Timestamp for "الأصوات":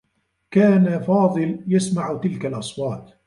2.45-3.11